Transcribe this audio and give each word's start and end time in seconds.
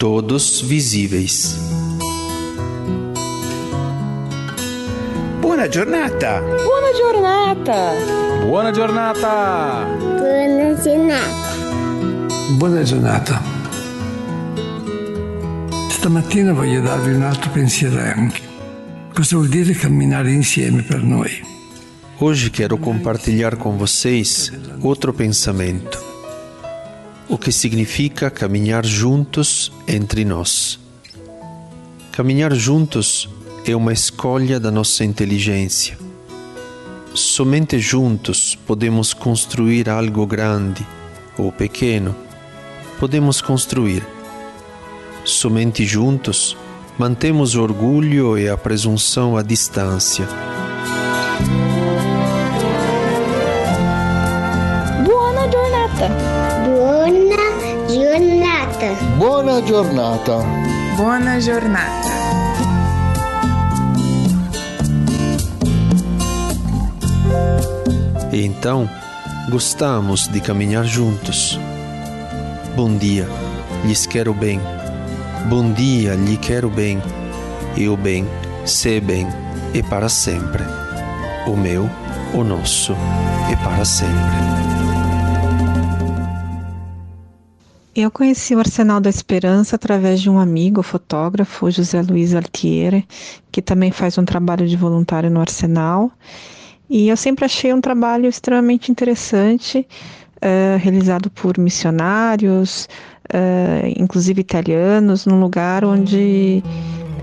todos 0.00 0.62
visíveis. 0.62 1.58
Buona 5.40 5.68
giornata! 5.68 6.40
Buona 6.40 6.90
giornata! 6.96 7.92
Buona 8.46 8.70
giornata! 8.70 9.84
Buona 10.16 10.80
giornata! 10.80 11.20
Buona 12.56 12.82
giornata! 12.82 13.42
Stamattina 15.90 16.54
voglio 16.54 16.80
darvi 16.80 17.12
un 17.12 17.22
altro 17.22 17.50
pensiero 17.50 18.00
anche. 18.00 18.40
Cosa 19.12 19.36
vuol 19.36 19.48
dire 19.48 19.74
camminare 19.74 20.32
insieme 20.32 20.80
per 20.80 21.02
noi? 21.02 21.30
Hoje 22.20 22.48
quero 22.48 22.78
compartilhar 22.78 23.58
com 23.58 23.76
vocês 23.76 24.50
outro 24.80 25.12
pensamento. 25.12 25.99
O 27.30 27.38
que 27.38 27.52
significa 27.52 28.28
caminhar 28.28 28.84
juntos 28.84 29.70
entre 29.86 30.24
nós. 30.24 30.80
Caminhar 32.10 32.52
juntos 32.52 33.28
é 33.64 33.74
uma 33.76 33.92
escolha 33.92 34.58
da 34.58 34.68
nossa 34.68 35.04
inteligência. 35.04 35.96
Somente 37.14 37.78
juntos 37.78 38.58
podemos 38.66 39.14
construir 39.14 39.88
algo 39.88 40.26
grande 40.26 40.84
ou 41.38 41.52
pequeno. 41.52 42.16
Podemos 42.98 43.40
construir. 43.40 44.04
Somente 45.24 45.86
juntos 45.86 46.56
mantemos 46.98 47.54
o 47.54 47.62
orgulho 47.62 48.36
e 48.36 48.48
a 48.48 48.56
presunção 48.56 49.36
à 49.36 49.42
distância. 49.42 50.26
Buona 59.60 59.66
giornata! 59.66 60.36
Buona 60.96 61.38
giornata! 61.38 62.08
E 68.32 68.46
então, 68.46 68.88
gostamos 69.50 70.28
de 70.28 70.40
caminhar 70.40 70.84
juntos. 70.84 71.60
Bom 72.74 72.96
dia, 72.96 73.28
lhes 73.84 74.06
quero 74.06 74.32
bem. 74.32 74.58
Bom 75.50 75.72
dia, 75.72 76.14
lhe 76.14 76.38
quero 76.38 76.70
bem. 76.70 77.02
E 77.76 77.86
o 77.86 77.98
bem, 77.98 78.26
se 78.64 78.98
bem, 78.98 79.28
é 79.74 79.82
para 79.82 80.08
sempre. 80.08 80.64
O 81.46 81.54
meu, 81.54 81.88
o 82.32 82.42
nosso, 82.42 82.94
é 83.52 83.56
para 83.56 83.84
sempre. 83.84 84.79
Eu 87.94 88.08
conheci 88.08 88.54
o 88.54 88.60
Arsenal 88.60 89.00
da 89.00 89.10
Esperança 89.10 89.74
através 89.74 90.20
de 90.20 90.30
um 90.30 90.38
amigo, 90.38 90.80
fotógrafo, 90.80 91.68
José 91.72 92.00
Luiz 92.02 92.34
Altiere, 92.36 93.04
que 93.50 93.60
também 93.60 93.90
faz 93.90 94.16
um 94.16 94.24
trabalho 94.24 94.66
de 94.68 94.76
voluntário 94.76 95.28
no 95.28 95.40
Arsenal. 95.40 96.12
E 96.88 97.08
eu 97.08 97.16
sempre 97.16 97.44
achei 97.44 97.72
um 97.74 97.80
trabalho 97.80 98.28
extremamente 98.28 98.92
interessante, 98.92 99.84
uh, 100.36 100.78
realizado 100.78 101.30
por 101.30 101.58
missionários, 101.58 102.88
uh, 103.34 103.92
inclusive 103.96 104.40
italianos, 104.40 105.26
num 105.26 105.40
lugar 105.40 105.84
onde, 105.84 106.62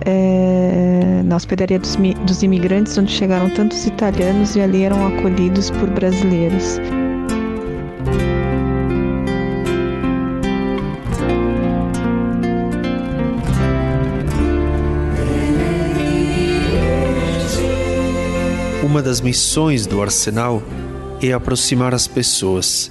uh, 0.06 1.24
na 1.24 1.38
hospedaria 1.38 1.80
dos, 1.80 1.96
dos 2.26 2.44
imigrantes, 2.44 2.98
onde 2.98 3.12
chegaram 3.12 3.50
tantos 3.52 3.86
italianos 3.86 4.58
e 4.58 4.60
ali 4.60 4.84
eram 4.84 5.08
acolhidos 5.08 5.70
por 5.70 5.90
brasileiros. 5.90 6.78
Uma 18.88 19.02
das 19.02 19.20
missões 19.20 19.86
do 19.86 20.02
Arsenal 20.02 20.64
é 21.22 21.34
aproximar 21.34 21.94
as 21.94 22.08
pessoas, 22.08 22.90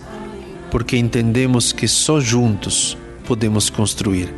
porque 0.70 0.94
entendemos 0.94 1.72
que 1.72 1.88
só 1.88 2.20
juntos 2.20 2.98
podemos 3.24 3.70
construir. 3.70 4.28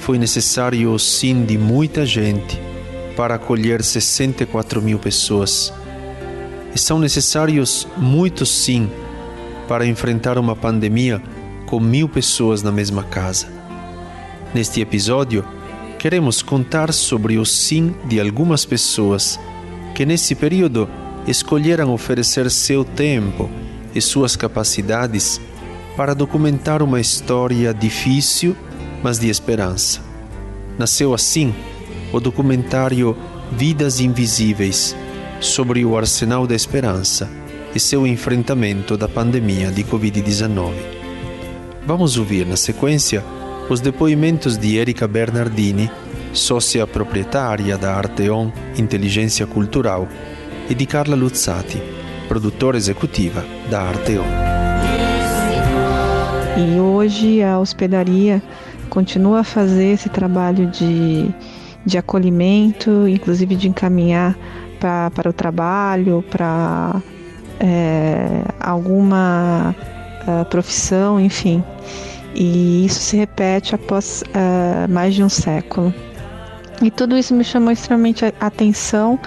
Foi 0.00 0.16
necessário 0.18 0.90
o 0.90 0.98
sim 0.98 1.44
de 1.44 1.58
muita 1.58 2.06
gente 2.06 2.58
para 3.14 3.34
acolher 3.34 3.84
64 3.84 4.80
mil 4.80 4.98
pessoas. 4.98 5.70
E 6.74 6.78
são 6.78 6.98
necessários 6.98 7.86
muitos 7.98 8.48
sim 8.48 8.90
para 9.68 9.86
enfrentar 9.86 10.38
uma 10.38 10.56
pandemia 10.56 11.22
com 11.66 11.78
mil 11.78 12.08
pessoas 12.08 12.62
na 12.62 12.72
mesma 12.72 13.04
casa. 13.04 13.48
Neste 14.54 14.80
episódio, 14.80 15.44
queremos 15.98 16.40
contar 16.40 16.90
sobre 16.90 17.36
o 17.36 17.44
sim 17.44 17.94
de 18.06 18.18
algumas 18.18 18.64
pessoas 18.64 19.38
que 19.94 20.04
nesse 20.04 20.34
período 20.34 20.88
escolheram 21.26 21.92
oferecer 21.92 22.50
seu 22.50 22.84
tempo 22.84 23.48
e 23.94 24.00
suas 24.00 24.36
capacidades 24.36 25.40
para 25.96 26.14
documentar 26.14 26.82
uma 26.82 27.00
história 27.00 27.72
difícil, 27.72 28.56
mas 29.02 29.18
de 29.18 29.28
esperança. 29.28 30.00
Nasceu 30.78 31.14
assim 31.14 31.54
o 32.12 32.18
documentário 32.18 33.16
Vidas 33.52 34.00
Invisíveis 34.00 34.96
sobre 35.40 35.84
o 35.84 35.96
Arsenal 35.96 36.46
da 36.46 36.54
Esperança 36.54 37.30
e 37.74 37.80
seu 37.80 38.06
enfrentamento 38.06 38.96
da 38.96 39.08
pandemia 39.08 39.70
de 39.70 39.84
Covid-19. 39.84 40.72
Vamos 41.86 42.16
ouvir 42.16 42.46
na 42.46 42.56
sequência 42.56 43.22
os 43.68 43.80
depoimentos 43.80 44.56
de 44.56 44.76
Erika 44.76 45.06
Bernardini 45.06 45.90
sócia 46.34 46.86
proprietária 46.86 47.78
da 47.78 47.94
Arteon 47.94 48.50
Inteligência 48.76 49.46
Cultural, 49.46 50.08
e 50.68 50.74
de 50.74 50.86
Carla 50.86 51.14
Luzzati, 51.14 51.80
produtora 52.28 52.76
executiva 52.76 53.44
da 53.70 53.82
Arteon. 53.82 54.24
E 56.56 56.80
hoje 56.80 57.42
a 57.42 57.58
hospedaria 57.58 58.42
continua 58.88 59.40
a 59.40 59.44
fazer 59.44 59.92
esse 59.92 60.08
trabalho 60.08 60.66
de, 60.68 61.28
de 61.84 61.98
acolhimento, 61.98 63.08
inclusive 63.08 63.56
de 63.56 63.68
encaminhar 63.68 64.36
pra, 64.78 65.10
para 65.10 65.30
o 65.30 65.32
trabalho, 65.32 66.24
para 66.30 67.02
é, 67.60 68.44
alguma 68.60 69.74
uh, 70.26 70.44
profissão, 70.46 71.20
enfim. 71.20 71.62
E 72.34 72.86
isso 72.86 73.00
se 73.00 73.16
repete 73.16 73.74
após 73.74 74.22
uh, 74.22 74.90
mais 74.92 75.14
de 75.14 75.22
um 75.22 75.28
século. 75.28 75.92
E 76.82 76.90
tudo 76.90 77.16
isso 77.16 77.34
me 77.34 77.44
chamou 77.44 77.72
extremamente 77.72 78.24
a 78.24 78.32
atenção, 78.40 79.18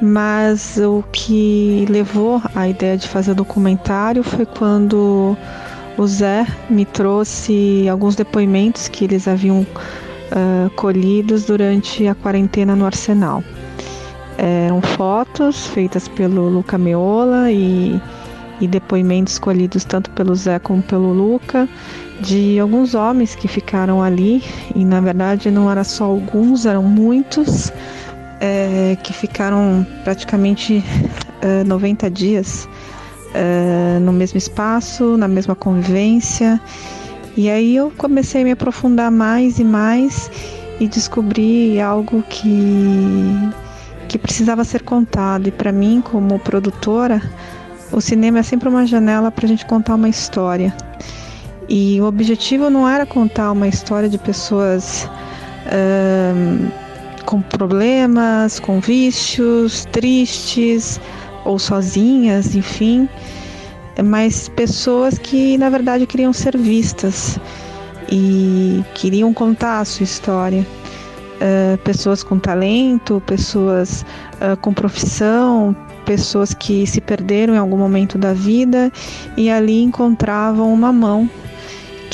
mas 0.00 0.76
o 0.78 1.02
que 1.12 1.86
levou 1.88 2.40
à 2.54 2.68
ideia 2.68 2.96
de 2.96 3.08
fazer 3.08 3.32
o 3.32 3.34
documentário 3.34 4.22
foi 4.22 4.44
quando 4.44 5.36
o 5.96 6.06
Zé 6.06 6.46
me 6.68 6.84
trouxe 6.84 7.88
alguns 7.88 8.14
depoimentos 8.14 8.88
que 8.88 9.04
eles 9.04 9.26
haviam 9.26 9.60
uh, 9.60 10.70
colhidos 10.76 11.46
durante 11.46 12.06
a 12.06 12.14
quarentena 12.14 12.76
no 12.76 12.84
Arsenal. 12.84 13.42
Eram 14.38 14.82
fotos 14.82 15.66
feitas 15.68 16.08
pelo 16.08 16.50
Luca 16.50 16.76
Meola 16.76 17.50
e, 17.50 17.98
e 18.60 18.68
depoimentos 18.68 19.38
colhidos 19.38 19.84
tanto 19.84 20.10
pelo 20.10 20.34
Zé 20.34 20.58
como 20.58 20.82
pelo 20.82 21.10
Luca 21.12 21.66
de 22.20 22.58
alguns 22.58 22.94
homens 22.94 23.34
que 23.34 23.46
ficaram 23.46 24.02
ali, 24.02 24.42
e 24.74 24.84
na 24.84 25.00
verdade 25.00 25.50
não 25.50 25.70
era 25.70 25.84
só 25.84 26.04
alguns, 26.04 26.66
eram 26.66 26.82
muitos, 26.82 27.72
é, 28.40 28.96
que 29.02 29.12
ficaram 29.12 29.86
praticamente 30.04 30.84
é, 31.40 31.64
90 31.64 32.10
dias 32.10 32.68
é, 33.34 33.98
no 34.00 34.12
mesmo 34.12 34.38
espaço, 34.38 35.16
na 35.16 35.28
mesma 35.28 35.54
convivência. 35.54 36.60
E 37.36 37.50
aí 37.50 37.76
eu 37.76 37.92
comecei 37.96 38.40
a 38.42 38.44
me 38.44 38.52
aprofundar 38.52 39.10
mais 39.10 39.58
e 39.58 39.64
mais 39.64 40.30
e 40.80 40.88
descobri 40.88 41.80
algo 41.80 42.22
que, 42.28 43.50
que 44.08 44.18
precisava 44.18 44.64
ser 44.64 44.82
contado. 44.82 45.48
E 45.48 45.50
para 45.50 45.70
mim, 45.70 46.02
como 46.02 46.38
produtora, 46.38 47.20
o 47.92 48.00
cinema 48.00 48.38
é 48.38 48.42
sempre 48.42 48.68
uma 48.68 48.86
janela 48.86 49.30
para 49.30 49.44
a 49.44 49.48
gente 49.48 49.66
contar 49.66 49.94
uma 49.94 50.08
história. 50.08 50.74
E 51.68 52.00
o 52.00 52.04
objetivo 52.04 52.70
não 52.70 52.88
era 52.88 53.04
contar 53.04 53.52
uma 53.52 53.66
história 53.66 54.08
de 54.08 54.18
pessoas 54.18 55.08
com 57.24 57.42
problemas, 57.42 58.60
com 58.60 58.80
vícios, 58.80 59.84
tristes 59.86 61.00
ou 61.44 61.58
sozinhas, 61.58 62.54
enfim, 62.54 63.08
mas 64.04 64.48
pessoas 64.48 65.18
que 65.18 65.58
na 65.58 65.68
verdade 65.68 66.06
queriam 66.06 66.32
ser 66.32 66.56
vistas 66.56 67.38
e 68.10 68.82
queriam 68.94 69.34
contar 69.34 69.80
a 69.80 69.84
sua 69.84 70.04
história. 70.04 70.66
Uh, 71.36 71.76
pessoas 71.78 72.22
com 72.22 72.38
talento, 72.38 73.22
pessoas 73.26 74.06
uh, 74.40 74.56
com 74.56 74.72
profissão, 74.72 75.76
pessoas 76.06 76.54
que 76.54 76.86
se 76.86 76.98
perderam 76.98 77.54
em 77.54 77.58
algum 77.58 77.76
momento 77.76 78.16
da 78.16 78.32
vida 78.32 78.90
e 79.36 79.50
ali 79.50 79.82
encontravam 79.82 80.72
uma 80.72 80.90
mão 80.90 81.28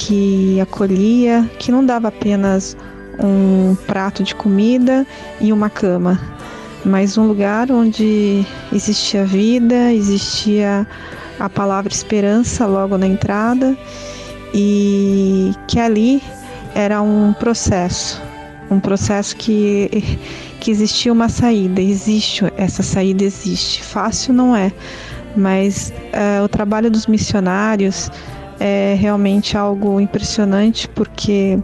que 0.06 0.60
acolhia, 0.60 1.48
que 1.58 1.70
não 1.70 1.84
dava 1.84 2.08
apenas 2.08 2.76
um 3.22 3.76
prato 3.86 4.22
de 4.22 4.34
comida 4.34 5.06
e 5.40 5.52
uma 5.52 5.70
cama, 5.70 6.20
mas 6.84 7.16
um 7.16 7.26
lugar 7.26 7.70
onde 7.70 8.44
existia 8.72 9.24
vida, 9.24 9.92
existia 9.92 10.86
a 11.38 11.48
palavra 11.48 11.92
esperança 11.92 12.66
logo 12.66 12.98
na 12.98 13.06
entrada 13.06 13.76
e 14.52 15.52
que 15.68 15.78
ali 15.78 16.22
era 16.74 17.00
um 17.00 17.32
processo, 17.34 18.20
um 18.70 18.80
processo 18.80 19.36
que, 19.36 20.18
que 20.58 20.70
existia 20.70 21.12
uma 21.12 21.28
saída, 21.28 21.80
existe, 21.80 22.44
essa 22.56 22.82
saída 22.82 23.22
existe. 23.22 23.84
Fácil 23.84 24.34
não 24.34 24.56
é, 24.56 24.72
mas 25.36 25.92
uh, 26.12 26.44
o 26.44 26.48
trabalho 26.48 26.90
dos 26.90 27.06
missionários 27.06 28.10
é 28.60 28.96
realmente 28.98 29.56
algo 29.56 30.00
impressionante 30.00 30.88
porque 30.88 31.58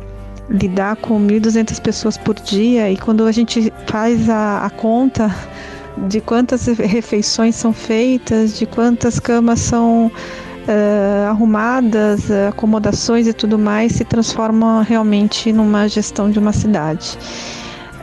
lidar 0.51 0.97
com 0.97 1.21
1.200 1.21 1.81
pessoas 1.81 2.17
por 2.17 2.35
dia 2.35 2.91
e 2.91 2.97
quando 2.97 3.27
a 3.27 3.33
gente 3.33 3.73
faz 3.87 4.29
a, 4.31 4.65
a 4.65 4.71
conta 4.71 5.35
de 6.09 6.21
quantas 6.21 6.67
refeições 6.67 7.55
são 7.55 7.73
feitas, 7.73 8.57
de 8.57 8.67
quantas 8.67 9.19
camas 9.19 9.61
são 9.61 10.07
uh, 10.07 11.29
arrumadas, 11.29 12.31
acomodações 12.31 13.27
e 13.27 13.33
tudo 13.33 13.59
mais, 13.59 13.93
se 13.93 14.05
transforma 14.05 14.83
realmente 14.83 15.53
numa 15.53 15.89
gestão 15.89 16.31
de 16.31 16.39
uma 16.39 16.53
cidade. 16.53 17.19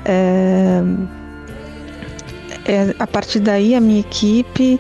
É, 0.04 0.82
é, 2.66 2.96
a 3.00 3.08
partir 3.08 3.40
daí, 3.40 3.76
a 3.76 3.82
minha 3.82 4.00
equipe, 4.00 4.80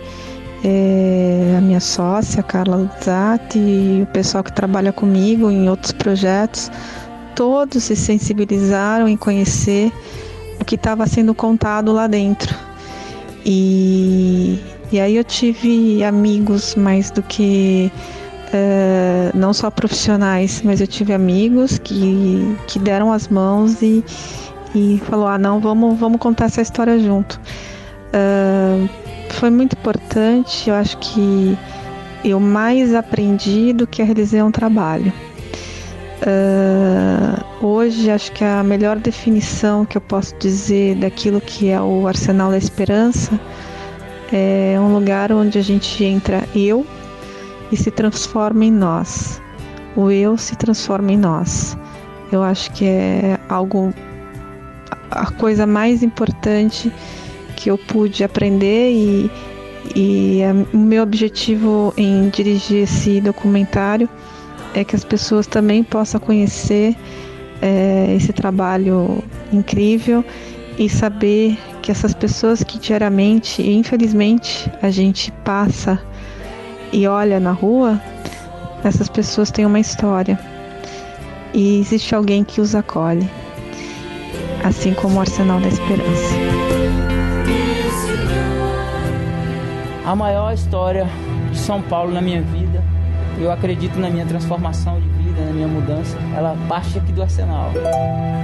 é, 0.67 1.55
a 1.55 1.61
minha 1.61 1.79
sócia, 1.79 2.41
Carla 2.41 2.75
Luzzati, 2.75 3.59
e 3.59 4.01
o 4.01 4.07
pessoal 4.07 4.43
que 4.43 4.51
trabalha 4.51 4.91
comigo 4.91 5.51
em 5.51 5.69
outros 5.69 5.91
projetos, 5.91 6.71
todos 7.35 7.83
se 7.83 7.95
sensibilizaram 7.95 9.07
em 9.07 9.15
conhecer 9.15 9.91
o 10.59 10.65
que 10.65 10.73
estava 10.73 11.05
sendo 11.05 11.35
contado 11.35 11.93
lá 11.93 12.07
dentro. 12.07 12.55
E, 13.45 14.59
e 14.91 14.99
aí 14.99 15.15
eu 15.15 15.23
tive 15.23 16.03
amigos 16.03 16.73
mais 16.73 17.11
do 17.11 17.21
que 17.21 17.91
uh, 18.47 19.37
não 19.37 19.53
só 19.53 19.69
profissionais, 19.69 20.63
mas 20.65 20.81
eu 20.81 20.87
tive 20.87 21.13
amigos 21.13 21.77
que, 21.77 22.57
que 22.65 22.79
deram 22.79 23.13
as 23.13 23.27
mãos 23.27 23.83
e, 23.83 24.03
e 24.73 24.99
falou, 25.05 25.27
ah 25.27 25.37
não, 25.37 25.59
vamos, 25.59 25.99
vamos 25.99 26.19
contar 26.19 26.45
essa 26.45 26.63
história 26.63 26.97
junto. 26.97 27.39
Uh, 28.07 29.04
foi 29.33 29.49
muito 29.49 29.73
importante, 29.73 30.69
eu 30.69 30.75
acho 30.75 30.97
que 30.97 31.57
eu 32.23 32.39
mais 32.39 32.93
aprendi 32.93 33.73
do 33.73 33.85
que 33.85 34.01
realizei 34.01 34.41
um 34.41 34.51
trabalho. 34.51 35.11
Uh, 36.21 37.65
hoje 37.65 38.09
acho 38.09 38.31
que 38.31 38.43
a 38.43 38.63
melhor 38.63 38.97
definição 38.97 39.85
que 39.85 39.97
eu 39.97 40.01
posso 40.01 40.35
dizer 40.37 40.95
daquilo 40.95 41.41
que 41.41 41.69
é 41.69 41.79
o 41.79 42.07
Arsenal 42.07 42.51
da 42.51 42.57
Esperança 42.57 43.39
é 44.31 44.75
um 44.79 44.93
lugar 44.93 45.31
onde 45.31 45.59
a 45.59 45.61
gente 45.61 46.03
entra 46.03 46.43
eu 46.55 46.85
e 47.71 47.77
se 47.77 47.91
transforma 47.91 48.65
em 48.65 48.71
nós. 48.71 49.41
O 49.95 50.09
eu 50.09 50.37
se 50.37 50.55
transforma 50.55 51.11
em 51.11 51.17
nós. 51.17 51.77
Eu 52.31 52.41
acho 52.43 52.71
que 52.71 52.85
é 52.85 53.39
algo 53.49 53.93
a 55.11 55.31
coisa 55.31 55.65
mais 55.65 56.01
importante 56.03 56.91
que 57.65 57.71
eu 57.71 57.79
pude 57.79 58.23
aprender 58.23 58.91
e, 58.91 59.31
e 59.95 60.41
o 60.71 60.77
meu 60.77 61.01
objetivo 61.01 61.91
em 61.97 62.29
dirigir 62.29 62.83
esse 62.83 63.19
documentário 63.19 64.07
é 64.75 64.83
que 64.83 64.95
as 64.95 65.03
pessoas 65.03 65.47
também 65.47 65.83
possam 65.83 66.21
conhecer 66.21 66.95
é, 67.63 68.13
esse 68.15 68.31
trabalho 68.31 69.23
incrível 69.51 70.23
e 70.77 70.87
saber 70.87 71.57
que 71.81 71.89
essas 71.89 72.13
pessoas 72.13 72.63
que 72.63 72.77
diariamente, 72.77 73.63
e 73.63 73.73
infelizmente, 73.75 74.71
a 74.79 74.91
gente 74.91 75.31
passa 75.43 75.99
e 76.93 77.07
olha 77.07 77.39
na 77.39 77.51
rua, 77.51 77.99
essas 78.83 79.09
pessoas 79.09 79.49
têm 79.49 79.65
uma 79.65 79.79
história 79.79 80.39
e 81.51 81.79
existe 81.79 82.13
alguém 82.13 82.43
que 82.43 82.61
os 82.61 82.75
acolhe, 82.75 83.27
assim 84.63 84.93
como 84.93 85.15
o 85.15 85.19
Arsenal 85.19 85.59
da 85.59 85.67
Esperança. 85.67 86.44
A 90.05 90.15
maior 90.15 90.53
história 90.53 91.07
de 91.51 91.57
São 91.57 91.81
Paulo 91.81 92.11
na 92.11 92.21
minha 92.21 92.41
vida 92.41 92.83
eu 93.39 93.51
acredito 93.51 93.99
na 93.99 94.09
minha 94.09 94.25
transformação 94.25 94.99
de 94.99 95.07
vida, 95.09 95.41
na 95.43 95.51
minha 95.51 95.67
mudança. 95.67 96.17
Ela 96.35 96.55
parte 96.69 96.97
aqui 96.97 97.11
do 97.11 97.21
arsenal. 97.21 97.71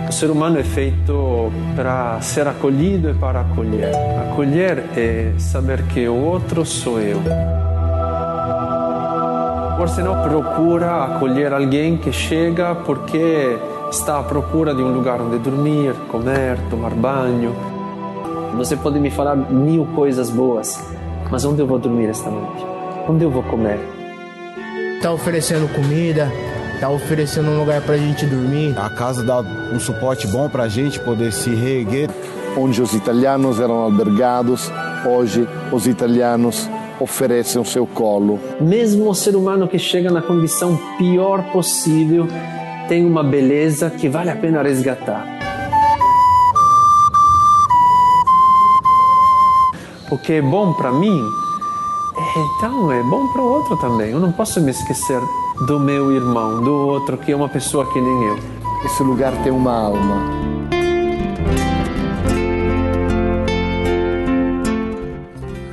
O 0.10 0.12
ser 0.12 0.30
humano 0.30 0.60
é 0.60 0.64
feito 0.64 1.52
para 1.76 2.20
ser 2.20 2.48
acolhido 2.48 3.10
e 3.10 3.14
para 3.14 3.42
acolher. 3.42 3.92
Acolher 4.32 4.84
é 4.98 5.34
saber 5.38 5.84
que 5.84 6.08
o 6.08 6.16
outro 6.16 6.66
sou 6.66 7.00
eu. 7.00 7.20
O 9.80 9.82
arsenal 9.82 10.22
procura 10.24 11.06
acolher 11.06 11.54
alguém 11.54 11.96
que 11.96 12.12
chega 12.12 12.76
porque 12.76 13.58
está 13.90 14.20
à 14.20 14.24
procura 14.24 14.76
de 14.76 14.82
um 14.82 14.94
lugar 14.94 15.22
onde 15.22 15.38
dormir, 15.40 15.94
comer, 16.10 16.58
tomar 16.70 16.92
banho. 16.92 17.56
Você 18.58 18.76
pode 18.76 19.00
me 19.00 19.10
falar 19.10 19.36
mil 19.36 19.86
coisas 19.96 20.30
boas, 20.30 20.78
mas 21.32 21.46
onde 21.46 21.62
eu 21.62 21.66
vou 21.66 21.80
dormir 21.80 22.08
esta 22.08 22.30
noite? 22.30 22.64
Onde 23.10 23.24
eu 23.24 23.32
vou 23.32 23.42
comer? 23.44 23.80
tá 25.02 25.12
oferecendo 25.12 25.68
comida, 25.74 26.32
tá 26.80 26.88
oferecendo 26.90 27.50
um 27.50 27.60
lugar 27.60 27.82
pra 27.82 27.98
gente 27.98 28.26
dormir. 28.26 28.76
A 28.78 28.90
casa 28.90 29.24
dá 29.24 29.40
um 29.40 29.80
suporte 29.80 30.28
bom 30.28 30.48
pra 30.48 30.68
gente 30.68 31.00
poder 31.00 31.34
se 31.34 31.50
reerguer. 31.50 32.10
Onde 32.56 32.82
os 32.82 32.94
italianos 32.94 33.60
eram 33.60 33.76
albergados, 33.76 34.72
hoje 35.06 35.48
os 35.72 35.88
italianos 35.88 36.70
oferecem 37.00 37.60
o 37.60 37.66
seu 37.66 37.88
colo. 37.88 38.40
Mesmo 38.60 39.10
o 39.10 39.16
ser 39.16 39.36
humano 39.36 39.68
que 39.68 39.80
chega 39.80 40.12
na 40.12 40.22
condição 40.22 40.78
pior 40.98 41.52
possível 41.52 42.28
tem 42.88 43.06
uma 43.06 43.24
beleza 43.24 43.90
que 43.90 44.08
vale 44.08 44.30
a 44.30 44.36
pena 44.36 44.62
resgatar. 44.62 45.41
O 50.12 50.18
que 50.18 50.34
é 50.34 50.42
bom 50.42 50.74
para 50.74 50.92
mim 50.92 51.22
então 52.36 52.92
é 52.92 53.02
bom 53.04 53.28
para 53.32 53.42
o 53.42 53.46
outro 53.46 53.78
também. 53.78 54.12
Eu 54.12 54.20
não 54.20 54.32
posso 54.32 54.62
me 54.62 54.72
esquecer 54.72 55.20
do 55.66 55.80
meu 55.80 56.12
irmão, 56.12 56.62
do 56.62 56.72
outro 56.72 57.18
que 57.18 57.32
é 57.32 57.36
uma 57.36 57.50
pessoa 57.50 57.86
que 57.92 58.00
nem 58.00 58.24
eu. 58.24 58.38
Esse 58.86 59.02
lugar 59.04 59.32
tem 59.44 59.52
uma 59.52 59.74
alma. 59.74 60.18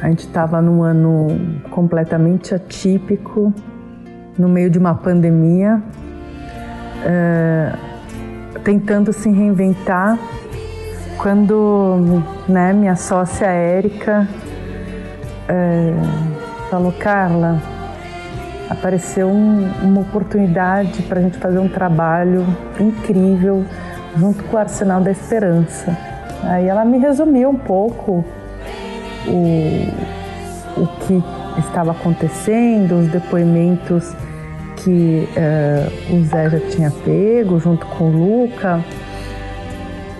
A 0.01 0.09
gente 0.09 0.21
estava 0.21 0.63
num 0.63 0.83
ano 0.83 1.27
completamente 1.71 2.55
atípico, 2.55 3.53
no 4.39 4.49
meio 4.49 4.71
de 4.71 4.79
uma 4.79 4.95
pandemia, 4.95 5.83
é, 7.05 7.75
tentando 8.65 9.13
se 9.13 9.29
reinventar. 9.31 10.19
Quando 11.19 12.23
né, 12.49 12.73
minha 12.73 12.95
sócia 12.95 13.47
Érica 13.47 14.29
é, 15.49 15.93
falou: 16.71 16.93
Carla, 16.93 17.61
apareceu 18.71 19.29
um, 19.29 19.69
uma 19.83 20.03
oportunidade 20.03 21.03
para 21.03 21.19
a 21.19 21.23
gente 21.23 21.37
fazer 21.39 21.59
um 21.59 21.69
trabalho 21.69 22.47
incrível 22.79 23.65
junto 24.17 24.45
com 24.45 24.57
o 24.57 24.61
Arsenal 24.61 25.01
da 25.01 25.11
Esperança. 25.11 25.97
Aí 26.45 26.69
ela 26.69 26.85
me 26.85 26.99
resumiu 26.99 27.51
um 27.51 27.57
pouco 27.57 28.25
o, 29.27 30.81
o 30.81 30.87
que 31.01 31.23
estava 31.59 31.91
acontecendo, 31.91 33.01
os 33.01 33.09
depoimentos 33.09 34.15
que 34.77 35.29
uh, 35.37 36.15
o 36.15 36.25
Zé 36.25 36.49
já 36.49 36.61
tinha 36.71 36.93
pego 37.05 37.59
junto 37.59 37.85
com 37.87 38.05
o 38.05 38.11
Luca 38.11 38.85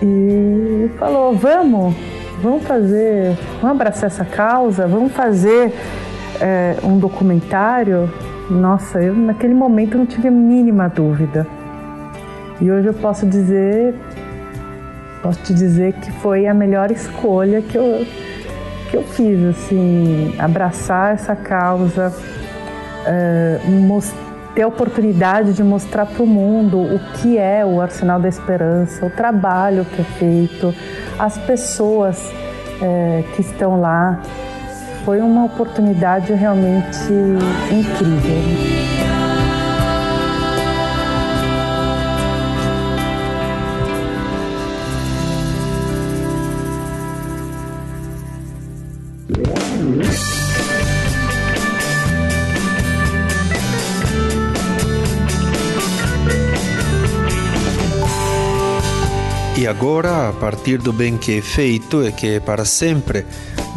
e 0.01 0.89
falou: 0.97 1.33
vamos, 1.33 1.95
vamos 2.41 2.63
fazer, 2.63 3.37
vamos 3.61 3.75
abraçar 3.75 4.07
essa 4.07 4.25
causa, 4.25 4.87
vamos 4.87 5.11
fazer 5.11 5.73
é, 6.39 6.75
um 6.83 6.97
documentário. 6.97 8.09
Nossa, 8.49 9.01
eu 9.01 9.13
naquele 9.13 9.53
momento 9.53 9.97
não 9.97 10.05
tive 10.05 10.27
a 10.27 10.31
mínima 10.31 10.89
dúvida. 10.89 11.45
E 12.61 12.69
hoje 12.71 12.87
eu 12.87 12.93
posso 12.93 13.25
dizer, 13.25 13.95
posso 15.21 15.39
te 15.43 15.53
dizer 15.53 15.93
que 15.93 16.11
foi 16.13 16.47
a 16.47 16.53
melhor 16.53 16.91
escolha 16.91 17.61
que 17.61 17.77
eu, 17.77 18.05
que 18.89 18.97
eu 18.97 19.03
fiz, 19.03 19.41
assim, 19.45 20.35
abraçar 20.37 21.13
essa 21.13 21.35
causa, 21.35 22.13
é, 23.05 23.59
ter 24.53 24.63
a 24.63 24.67
oportunidade 24.67 25.53
de 25.53 25.63
mostrar 25.63 26.05
para 26.05 26.23
o 26.23 26.27
mundo 26.27 26.79
o 26.79 26.99
que 27.15 27.37
é 27.37 27.65
o 27.65 27.81
Arsenal 27.81 28.19
da 28.19 28.27
Esperança, 28.27 29.05
o 29.05 29.09
trabalho 29.09 29.85
que 29.85 30.01
é 30.01 30.03
feito, 30.03 30.73
as 31.17 31.37
pessoas 31.37 32.31
é, 32.81 33.23
que 33.35 33.41
estão 33.41 33.79
lá. 33.79 34.19
Foi 35.05 35.21
uma 35.21 35.45
oportunidade 35.45 36.33
realmente 36.33 37.11
incrível. 37.71 39.08
Agora, 59.69 60.29
a 60.29 60.33
partir 60.33 60.79
do 60.79 60.91
bem 60.91 61.15
que 61.15 61.37
é 61.37 61.41
feito 61.41 62.03
e 62.03 62.11
que 62.11 62.27
é 62.27 62.39
para 62.39 62.65
sempre, 62.65 63.25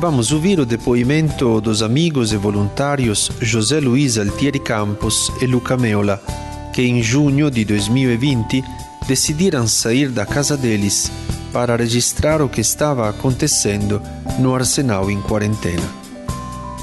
vamos 0.01 0.33
ouvir 0.33 0.59
o 0.59 0.65
depoimento 0.65 1.61
dos 1.61 1.83
amigos 1.83 2.33
e 2.33 2.37
voluntários 2.37 3.31
José 3.41 3.79
Luiz 3.79 4.17
Altieri 4.17 4.59
Campos 4.59 5.31
e 5.41 5.47
Luca 5.47 5.77
Meola, 5.77 6.23
que 6.73 6.83
em 6.83 7.03
junho 7.03 7.51
de 7.51 7.65
2020 7.65 8.65
decidiram 9.07 9.67
sair 9.67 10.09
da 10.09 10.25
casa 10.25 10.57
deles 10.57 11.13
para 11.53 11.77
registrar 11.77 12.41
o 12.41 12.49
que 12.49 12.63
estava 12.63 13.09
acontecendo 13.09 14.01
no 14.39 14.55
arsenal 14.55 15.11
em 15.11 15.21
quarentena. 15.21 15.89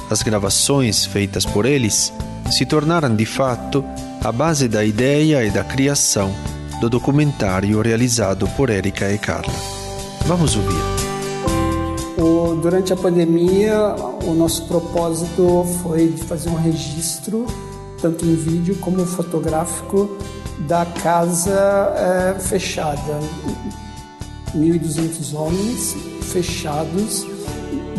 As 0.08 0.22
gravações 0.22 1.04
feitas 1.04 1.44
por 1.44 1.66
eles 1.66 2.12
se 2.50 2.64
tornaram 2.64 3.14
de 3.14 3.26
fato 3.26 3.84
a 4.22 4.30
base 4.30 4.68
da 4.68 4.84
ideia 4.84 5.44
e 5.44 5.50
da 5.50 5.64
criação 5.64 6.32
do 6.80 6.88
documentário 6.88 7.82
realizado 7.82 8.48
por 8.56 8.70
Erika 8.70 9.12
e 9.12 9.18
Carla. 9.18 9.52
Vamos 10.26 10.56
ouvir. 10.56 10.80
O, 12.18 12.54
durante 12.56 12.92
a 12.92 12.96
pandemia, 12.96 13.94
o 14.24 14.32
nosso 14.32 14.66
propósito 14.66 15.64
foi 15.82 16.08
de 16.08 16.22
fazer 16.22 16.48
um 16.48 16.54
registro, 16.54 17.46
tanto 18.00 18.24
em 18.24 18.34
vídeo 18.34 18.76
como 18.76 19.04
fotográfico, 19.04 20.16
da 20.60 20.86
casa 20.86 21.92
é, 21.96 22.38
fechada. 22.38 23.20
1.200 24.54 25.34
homens 25.34 25.96
fechados 26.22 27.26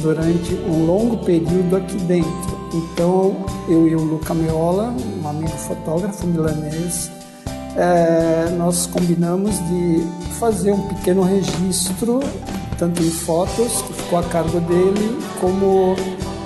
durante 0.02 0.54
um 0.56 0.86
longo 0.86 1.18
período 1.24 1.76
aqui 1.78 1.96
dentro. 1.98 2.70
Então, 2.74 3.46
eu 3.70 3.88
e 3.88 3.96
o 3.96 4.02
Luca 4.02 4.34
Meola, 4.34 4.94
um 5.22 5.28
amigo 5.28 5.52
fotógrafo 5.52 6.26
milanês, 6.26 7.12
é, 7.76 8.50
nós 8.58 8.86
combinamos 8.86 9.56
de 9.68 10.06
fazer 10.40 10.72
um 10.72 10.88
pequeno 10.88 11.22
registro, 11.22 12.20
tanto 12.78 13.02
em 13.02 13.10
fotos, 13.10 13.82
que 13.82 13.94
ficou 13.94 14.20
a 14.20 14.24
cargo 14.24 14.60
dele, 14.62 15.18
como 15.40 15.96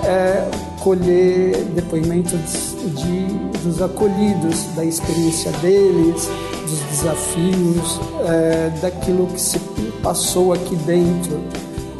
é, 0.04 0.48
colher 0.80 1.64
depoimentos 1.74 2.76
de, 2.94 3.26
dos 3.62 3.80
acolhidos, 3.82 4.64
da 4.76 4.84
experiência 4.84 5.50
deles, 5.52 6.28
dos 6.62 6.80
desafios, 6.90 8.00
é, 8.26 8.70
daquilo 8.80 9.26
que 9.28 9.40
se 9.40 9.58
passou 10.02 10.52
aqui 10.52 10.76
dentro, 10.76 11.40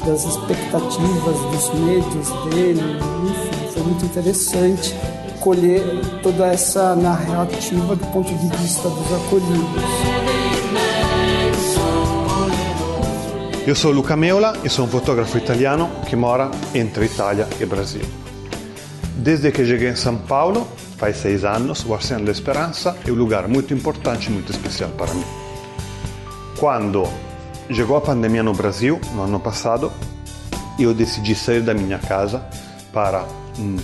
das 0.05 0.25
expectativas, 0.25 1.37
dos 1.51 1.81
medos 1.81 2.29
dele, 2.55 2.81
enfim, 3.25 3.73
foi 3.73 3.83
muito 3.83 4.05
interessante 4.05 4.95
colher 5.37 5.83
toda 6.23 6.47
essa 6.47 6.95
narrativa 6.95 7.95
do 7.95 8.07
ponto 8.07 8.35
de 8.35 8.57
vista 8.57 8.89
dos 8.89 9.13
acolhidos. 9.13 10.27
Io 13.67 13.75
sono 13.75 13.95
Luca 13.95 14.15
Meola 14.15 14.63
e 14.63 14.69
sono 14.69 14.85
un 14.85 14.91
fotografo 14.93 15.37
italiano 15.37 16.01
che 16.05 16.15
mora 16.15 16.49
entre 16.73 17.07
Italia 17.07 17.49
e 17.59 17.67
Brasil. 17.67 18.07
Desde 19.17 19.51
que 19.51 19.65
cheguei 19.65 19.91
em 19.91 19.97
São 19.97 20.19
Paulo, 20.19 20.69
faz 20.97 21.17
seis 21.17 21.45
anos, 21.45 21.85
o 21.85 21.93
Arsenal 21.93 22.25
da 22.27 22.31
Esperança 22.31 22.97
é 23.05 23.11
um 23.11 23.17
lugar 23.17 23.49
muito 23.49 23.75
importante 23.75 24.29
e 24.29 24.31
muito 24.31 24.53
especial 24.53 24.91
para 24.91 25.13
mim. 25.13 25.25
Quando 26.59 27.09
chegou 27.69 27.97
a 27.97 28.01
pandemia 28.01 28.43
no 28.43 28.53
Brasil, 28.53 29.01
no 29.15 29.23
ano 29.23 29.41
passado, 29.41 29.91
eu 30.79 30.95
decidi 30.95 31.35
sair 31.35 31.61
da 31.61 31.75
minha 31.75 31.99
casa 31.99 32.47
para 32.93 33.25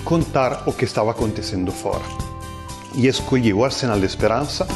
contar 0.05 0.63
o 0.67 0.73
che 0.73 0.87
stava 0.87 1.11
acontecendo 1.11 1.71
fora. 1.73 2.05
E 2.95 3.07
escolhi 3.07 3.53
o 3.53 3.65
Arsenal 3.65 3.99
de 3.99 4.07
Esperança 4.07 4.67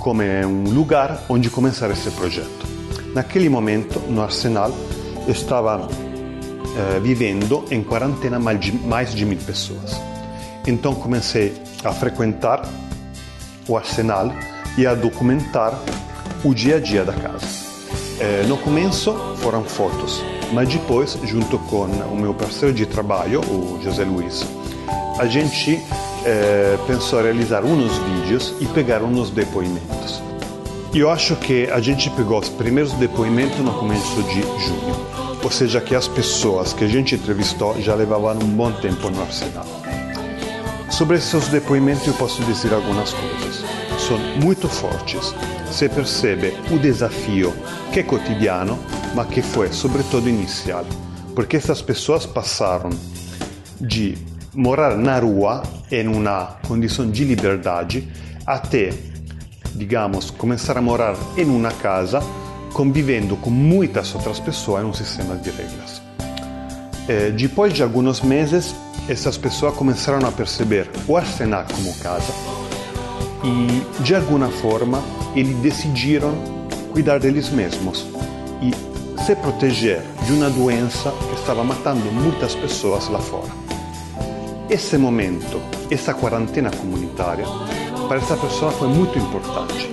come 0.00 0.44
un 0.44 0.74
lugar 0.74 1.24
onde 1.28 1.48
começar 1.48 1.90
esse 1.90 2.10
progetto. 2.10 2.66
Naquele 3.14 3.48
momento, 3.48 4.00
no 4.00 4.22
Arsenal, 4.22 4.70
estava 5.26 5.88
eh, 6.76 7.00
vivendo 7.00 7.64
em 7.70 7.82
quarentena 7.82 8.38
mais 8.38 9.14
de 9.14 9.24
mil 9.24 9.38
pessoas. 9.38 10.00
Então 10.66 10.94
comecei 10.94 11.54
a 11.84 11.92
frequentar 11.92 12.68
o 13.68 13.76
Arsenal 13.76 14.30
e 14.76 14.86
a 14.86 14.94
documentar 14.94 15.78
o 16.42 16.52
dia 16.52 16.76
a 16.76 16.80
dia 16.80 17.04
da 17.04 17.12
casa. 17.12 17.46
Eh, 18.20 18.44
no 18.46 18.56
começo 18.58 19.14
foram 19.38 19.64
fotos, 19.64 20.22
mas 20.54 20.68
depois, 20.68 21.18
junto 21.24 21.58
com 21.58 21.84
o 21.84 22.16
meu 22.16 22.32
parceiro 22.32 22.72
de 22.72 22.86
trabalho, 22.86 23.40
o 23.40 23.80
José 23.82 24.04
Luiz, 24.04 24.46
a 25.18 25.26
gente 25.26 25.82
eh, 26.24 26.78
pensou 26.86 27.20
realizar 27.20 27.64
uns 27.64 27.98
vídeos 27.98 28.54
e 28.60 28.66
pegar 28.66 29.02
uns 29.02 29.30
depoimentos. 29.30 30.22
Eu 30.94 31.10
acho 31.10 31.34
que 31.34 31.68
a 31.72 31.80
gente 31.80 32.08
pegou 32.10 32.38
os 32.38 32.48
primeiros 32.48 32.92
depoimentos 32.92 33.58
no 33.58 33.72
começo 33.74 34.22
de 34.22 34.42
junho, 34.42 34.96
ou 35.42 35.50
seja, 35.50 35.80
que 35.80 35.92
as 35.92 36.06
pessoas 36.06 36.72
que 36.72 36.84
a 36.84 36.88
gente 36.88 37.16
entrevistou 37.16 37.80
já 37.82 37.96
levavam 37.96 38.34
um 38.34 38.50
bom 38.50 38.70
tempo 38.70 39.10
no 39.10 39.22
arsenal. 39.22 39.66
Sobre 40.88 41.16
esses 41.16 41.48
depoimentos 41.48 42.06
eu 42.06 42.14
posso 42.14 42.40
dizer 42.44 42.72
algumas 42.72 43.12
coisas. 43.12 43.64
São 44.06 44.18
muito 44.40 44.68
fortes. 44.68 45.34
Se 45.72 45.88
percebe 45.88 46.54
o 46.70 46.78
desafio 46.78 47.52
que 47.92 47.98
é 47.98 48.02
cotidiano 48.04 48.78
ma 49.14 49.26
che 49.26 49.42
fu 49.42 49.64
soprattutto 49.70 50.28
iniziale, 50.28 50.88
perché 51.32 51.60
queste 51.60 51.84
persone 51.84 52.26
passarono 52.32 52.96
di 53.78 54.16
morare 54.52 54.96
na 54.96 55.18
rua 55.18 55.62
in 55.88 56.08
una 56.08 56.58
condizione 56.66 57.10
di 57.10 57.26
libertà 57.26 57.86
a 58.44 58.58
te, 58.58 59.12
digamos, 59.72 60.30
começar 60.30 60.76
a 60.76 60.80
morar 60.80 61.16
in 61.36 61.48
una 61.48 61.72
casa 61.72 62.22
convivendo 62.72 63.36
con 63.36 63.52
muitas 63.52 64.14
outras 64.14 64.40
pessoas 64.40 64.82
in 64.82 64.88
un 64.88 64.94
sistema 64.94 65.34
di 65.36 65.50
reglas. 65.50 66.02
Eh, 67.08 67.30
depois 67.30 67.72
de 67.72 67.82
alguns 67.82 68.20
meses, 68.20 68.74
essas 69.08 69.36
pessoas 69.36 69.74
começaram 69.74 70.26
a 70.26 70.32
perceber 70.32 70.90
o 71.06 71.16
arsenal 71.16 71.64
como 71.70 71.92
casa 71.98 72.32
e, 73.44 74.02
de 74.02 74.14
alguma 74.14 74.48
forma, 74.48 75.02
eles 75.36 75.56
decidiram 75.56 76.32
cuidar 76.92 77.20
deles 77.20 77.50
mesmos 77.50 78.06
e 78.62 78.93
se 79.24 79.34
proteger 79.36 80.02
de 80.26 80.32
uma 80.32 80.50
doença 80.50 81.10
que 81.10 81.40
estava 81.40 81.64
matando 81.64 82.04
muitas 82.12 82.54
pessoas 82.54 83.08
lá 83.08 83.18
fora. 83.18 83.50
Esse 84.68 84.98
momento, 84.98 85.60
essa 85.90 86.12
quarentena 86.12 86.70
comunitária, 86.70 87.46
para 88.08 88.18
essa 88.18 88.36
pessoa 88.36 88.70
foi 88.72 88.88
muito 88.88 89.18
importante, 89.18 89.90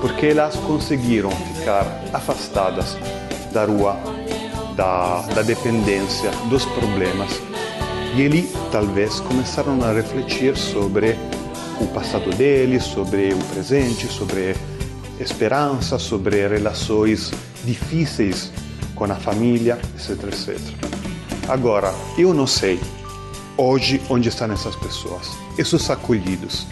porque 0.00 0.26
elas 0.26 0.56
conseguiram 0.56 1.30
ficar 1.30 1.86
afastadas 2.12 2.96
da 3.52 3.64
rua, 3.64 3.96
da, 4.76 5.22
da 5.34 5.42
dependência, 5.42 6.30
dos 6.50 6.64
problemas. 6.66 7.40
E 8.16 8.26
ali, 8.26 8.50
talvez, 8.70 9.20
começaram 9.20 9.82
a 9.82 9.92
refletir 9.92 10.56
sobre 10.56 11.16
o 11.80 11.86
passado 11.86 12.30
deles, 12.30 12.84
sobre 12.84 13.32
o 13.32 13.38
presente, 13.52 14.06
sobre 14.08 14.54
esperança, 15.18 15.98
sobre 15.98 16.46
relações 16.46 17.32
difíceis 17.64 18.52
com 18.94 19.04
a 19.04 19.14
família, 19.14 19.78
etc, 19.94 20.24
etc. 20.24 20.58
Agora, 21.48 21.92
eu 22.16 22.32
não 22.32 22.46
sei 22.46 22.80
hoje 23.56 24.00
onde 24.08 24.28
estão 24.28 24.50
essas 24.52 24.74
pessoas, 24.76 25.30
esses 25.58 25.88
acolhidos. 25.90 26.66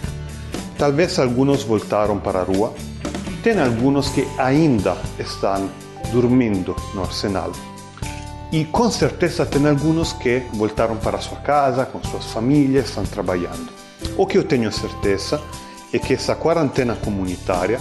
Talvez 0.79 1.19
alguns 1.19 1.63
voltaram 1.63 2.19
para 2.19 2.41
a 2.41 2.45
rua, 2.45 2.75
tem 3.43 3.61
alguns 3.61 4.09
que 4.11 4.27
ainda 4.39 4.97
estão 5.19 5.71
dormindo 6.13 6.75
no 6.95 7.03
arsenal. 7.03 7.53
E 8.51 8.65
com 8.65 8.91
certeza 8.91 9.47
tem 9.47 9.67
alguns 9.69 10.13
que 10.13 10.43
voltaram 10.53 10.97
para 10.97 11.21
sua 11.21 11.39
casa, 11.39 11.87
com 11.87 12.03
suas 12.03 12.27
famílias, 12.27 12.89
estão 12.89 13.05
trabalhando. 13.05 13.71
O 14.17 14.27
que 14.27 14.37
eu 14.37 14.45
tenho 14.45 14.71
certeza 14.73 15.41
é 15.93 15.99
que 15.99 16.15
essa 16.15 16.35
quarentena 16.35 16.95
comunitária 16.95 17.81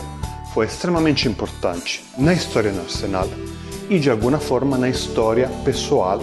foi 0.53 0.65
extremamente 0.65 1.27
importante 1.27 2.03
na 2.17 2.33
história 2.33 2.71
Arsenal 2.71 3.27
e 3.91 3.99
de 3.99 4.09
alguma 4.09 4.39
forma 4.39 4.77
na 4.77 4.87
história 4.87 5.49
pessoal 5.65 6.21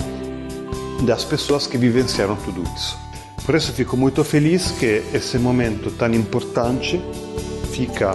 das 1.02 1.22
pessoas 1.22 1.66
que 1.66 1.76
vivenciaram 1.76 2.34
tudo 2.36 2.64
isso. 2.74 2.98
Por 3.44 3.54
isso 3.54 3.72
fico 3.74 3.94
muito 3.94 4.24
feliz 4.24 4.70
que 4.70 5.02
esse 5.12 5.38
momento 5.38 5.90
tão 5.90 6.12
importante 6.14 6.98
fica 7.70 8.14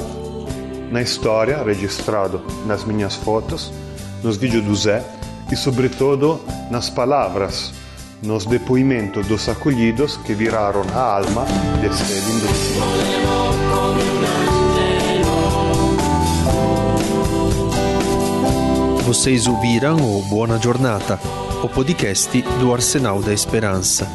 na 0.91 1.03
história, 1.03 1.63
registrado 1.63 2.41
nas 2.65 2.83
minhas 2.83 3.15
fotos, 3.15 3.71
nos 4.23 4.37
vídeos 4.37 4.65
do 4.65 4.75
Zé 4.75 5.05
e 5.51 5.55
sobretudo 5.55 6.41
nas 6.71 6.89
palavras, 6.89 7.71
nos 8.23 8.47
depoimentos 8.47 9.27
dos 9.27 9.47
acolhidos 9.47 10.17
que 10.17 10.33
viraram 10.33 10.81
a 10.95 11.17
alma 11.17 11.45
desse 11.79 12.11
lindo 12.11 12.47
Vocês 19.13 19.45
ouviram 19.45 19.97
o 19.97 20.23
Buona 20.23 20.59
Giornata, 20.59 21.19
o 21.63 21.69
podcast 21.69 22.41
do 22.59 22.73
Arsenal 22.73 23.21
da 23.21 23.31
Esperança. 23.31 24.11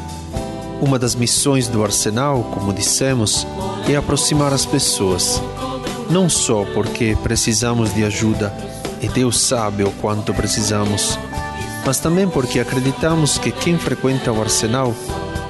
Uma 0.81 0.99
das 0.99 1.15
missões 1.15 1.69
do 1.69 1.81
Arsenal, 1.85 2.43
como 2.53 2.73
dissemos, 2.73 3.47
é 3.87 3.95
aproximar 3.95 4.51
as 4.51 4.65
pessoas, 4.65 5.41
não 6.09 6.27
só 6.27 6.65
porque 6.73 7.17
precisamos 7.23 7.93
de 7.93 8.03
ajuda, 8.03 8.53
e 9.01 9.07
Deus 9.07 9.39
sabe 9.39 9.85
o 9.85 9.91
quanto 10.01 10.33
precisamos, 10.33 11.17
mas 11.85 12.01
também 12.01 12.27
porque 12.27 12.59
acreditamos 12.59 13.37
que 13.37 13.53
quem 13.53 13.77
frequenta 13.77 14.33
o 14.33 14.41
Arsenal 14.41 14.93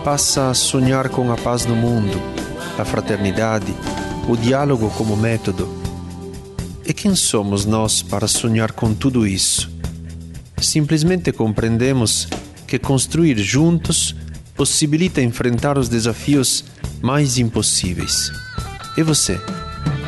passa 0.03 0.51
a 0.51 0.53
sonhar 0.53 1.09
com 1.09 1.31
a 1.31 1.35
paz 1.35 1.65
no 1.65 1.75
mundo, 1.75 2.21
a 2.77 2.85
fraternidade, 2.85 3.73
o 4.27 4.37
diálogo 4.37 4.91
como 4.95 5.17
método. 5.17 5.78
E 6.89 6.93
quem 6.93 7.15
somos 7.15 7.65
nós 7.65 8.01
para 8.01 8.27
sonhar 8.27 8.71
com 8.71 8.95
tudo 8.95 9.27
isso? 9.27 9.69
Simplesmente 10.59 11.31
compreendemos 11.31 12.27
que 12.65 12.79
construir 12.79 13.37
juntos 13.37 14.15
possibilita 14.55 15.21
enfrentar 15.21 15.77
os 15.77 15.87
desafios 15.87 16.65
mais 16.99 17.37
impossíveis. 17.37 18.31
E 18.97 19.03
você? 19.03 19.39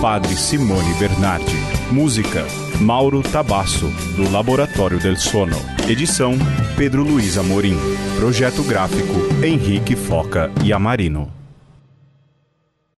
Padre 0.00 0.34
Simone 0.34 0.92
Bernardi. 0.94 1.56
Música: 1.92 2.44
Mauro 2.80 3.22
Tabasso, 3.22 3.86
do 4.16 4.28
Laboratório 4.28 4.98
del 4.98 5.16
Sono. 5.16 5.56
Edição: 5.88 6.34
Pedro 6.76 7.04
Luiz 7.04 7.38
Amorim. 7.38 7.78
Projeto 8.16 8.64
gráfico: 8.64 9.14
Henrique 9.40 9.94
Foca 9.94 10.50
e 10.64 10.72
Amarino. 10.72 11.37